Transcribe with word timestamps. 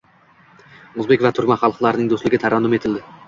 O‘zbek 1.03 1.25
va 1.27 1.31
turkman 1.39 1.61
xalqlarining 1.65 2.09
do‘stligi 2.15 2.43
tarannum 2.47 2.77
etildi 2.81 3.05